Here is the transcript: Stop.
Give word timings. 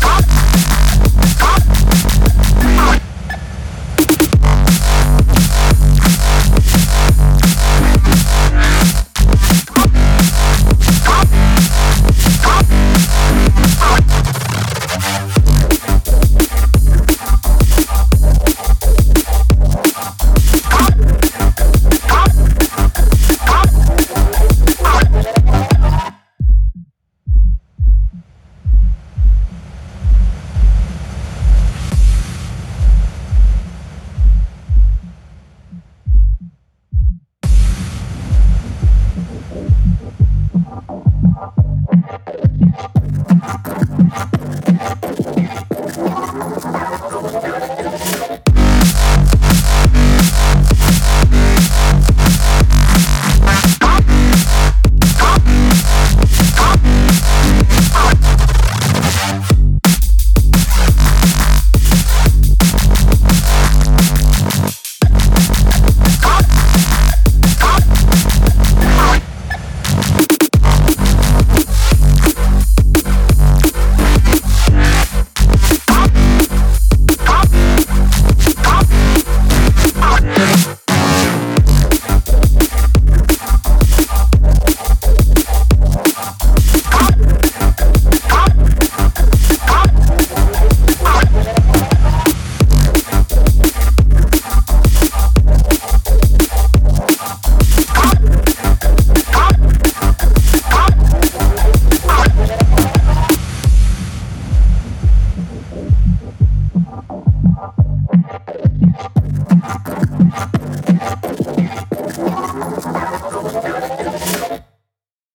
Stop. 0.00 0.39